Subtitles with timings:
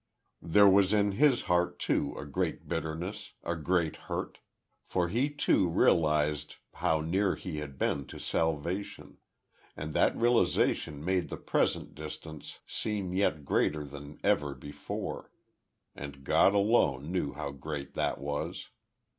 [0.41, 4.39] There was in his heart, too, a great bitterness a great hurt.
[4.83, 9.19] For he, too, realized how near he had been to salvation
[9.77, 15.29] and that realization made the present distance seem yet greater than ever before;
[15.93, 18.69] and God alone knew how great that was.